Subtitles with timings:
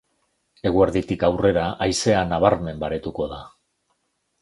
[0.69, 3.43] Eguerditik aurrera haizea nabarmen baretuko da.